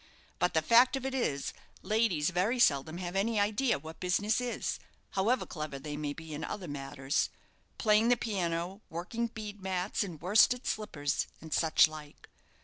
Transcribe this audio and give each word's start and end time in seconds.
But 0.39 0.55
the 0.55 0.63
fact 0.63 0.95
of 0.95 1.05
it 1.05 1.13
is, 1.13 1.53
ladies 1.83 2.31
very 2.31 2.57
seldom 2.57 2.97
have 2.97 3.15
any 3.15 3.39
idea 3.39 3.77
what 3.77 3.99
business 3.99 4.41
is: 4.41 4.79
however 5.11 5.45
clever 5.45 5.77
they 5.77 5.95
may 5.95 6.11
be 6.11 6.33
in 6.33 6.43
other 6.43 6.67
matters 6.67 7.29
playing 7.77 8.07
the 8.07 8.17
piano, 8.17 8.81
working 8.89 9.27
bead 9.27 9.61
mats 9.61 10.03
and 10.03 10.19
worsted 10.19 10.65
slippers, 10.65 11.27
and 11.39 11.53
such 11.53 11.87
like. 11.87 12.29